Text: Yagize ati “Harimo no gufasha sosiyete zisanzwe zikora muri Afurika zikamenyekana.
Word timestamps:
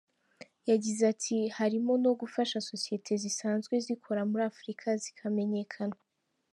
Yagize 0.69 1.01
ati 1.13 1.37
“Harimo 1.57 1.93
no 2.03 2.11
gufasha 2.21 2.57
sosiyete 2.69 3.11
zisanzwe 3.23 3.73
zikora 3.85 4.21
muri 4.29 4.43
Afurika 4.51 4.85
zikamenyekana. 5.03 5.95